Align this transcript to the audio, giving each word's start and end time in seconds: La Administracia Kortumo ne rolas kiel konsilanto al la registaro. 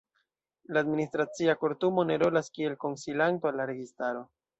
La 0.63 0.79
Administracia 0.83 1.55
Kortumo 1.63 2.05
ne 2.11 2.15
rolas 2.23 2.49
kiel 2.55 2.79
konsilanto 2.85 3.51
al 3.51 3.61
la 3.63 3.69
registaro. 3.73 4.25